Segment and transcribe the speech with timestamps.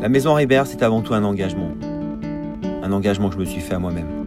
[0.00, 1.70] La maison Ribert, c'est avant tout un engagement.
[2.82, 4.26] Un engagement que je me suis fait à moi-même.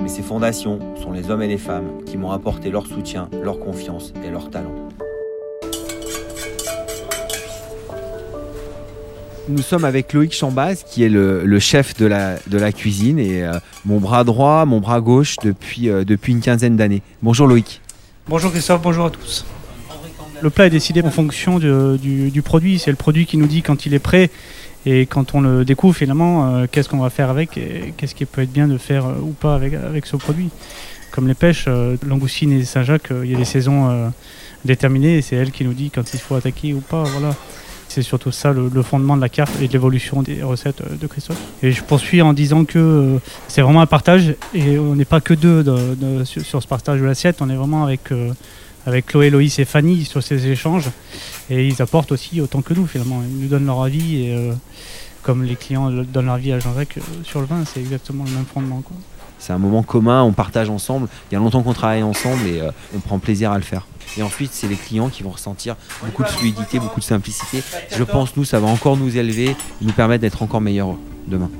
[0.00, 3.58] Mais ces fondations sont les hommes et les femmes qui m'ont apporté leur soutien, leur
[3.58, 4.88] confiance et leur talent.
[9.48, 13.42] Nous sommes avec Loïc Chambaz, qui est le, chef de la, de la, cuisine et
[13.42, 13.54] euh,
[13.84, 17.02] mon bras droit, mon bras gauche depuis, euh, depuis une quinzaine d'années.
[17.22, 17.80] Bonjour Loïc.
[18.28, 19.44] Bonjour Christophe, bonjour à tous.
[20.42, 22.78] Le plat est décidé en fonction du, produit.
[22.78, 24.30] C'est le produit qui nous dit quand il est prêt
[24.86, 28.24] et quand on le découvre finalement, euh, qu'est-ce qu'on va faire avec et qu'est-ce qui
[28.24, 30.50] peut être bien de faire ou pas avec, ce produit.
[31.10, 31.68] Comme les pêches,
[32.06, 34.12] langoustine et Saint-Jacques, il y a des saisons
[34.64, 37.02] déterminées et c'est elle qui nous dit quand il faut attaquer ou pas.
[37.02, 37.34] Voilà.
[37.88, 41.40] C'est surtout ça le, fondement de la carte et de l'évolution des recettes de Christophe.
[41.62, 43.18] Et je poursuis en disant que euh,
[43.48, 45.64] c'est vraiment un partage et on n'est pas que deux
[46.24, 48.32] sur, ce partage de l'assiette, on est vraiment avec, euh,
[48.88, 50.88] avec Chloé, Loïs et Fanny sur ces échanges
[51.50, 53.22] et ils apportent aussi autant que nous finalement.
[53.22, 54.54] Ils nous donnent leur avis et euh,
[55.22, 58.46] comme les clients donnent leur avis à Jean-Jacques sur le vin, c'est exactement le même
[58.46, 58.82] fondement.
[59.38, 61.06] C'est un moment commun, on partage ensemble.
[61.30, 62.62] Il y a longtemps qu'on travaille ensemble et
[62.96, 63.86] on prend plaisir à le faire.
[64.16, 67.62] Et ensuite, c'est les clients qui vont ressentir beaucoup de fluidité, beaucoup de simplicité.
[67.94, 71.50] Je pense, nous, ça va encore nous élever, nous permettre d'être encore meilleurs demain.